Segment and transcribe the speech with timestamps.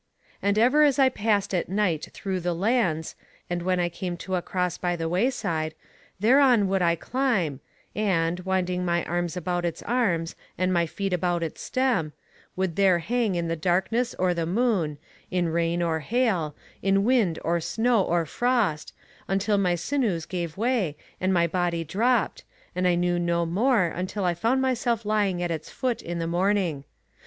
[0.41, 3.15] "'And ever as I passed at night through the lands,
[3.51, 5.75] when I came to a cross by the wayside,
[6.19, 7.59] thereon would I climb,
[7.95, 12.13] and, winding my arms about its arms and my feet about its stem,
[12.55, 14.97] would there hang in the darkness or the moon,
[15.29, 18.93] in rain or hail, in wind or snow or frost,
[19.27, 22.43] until my sinews gave way, and my body dropped,
[22.75, 26.25] and I knew no more until I found myself lying at its foot in the
[26.25, 26.85] morning.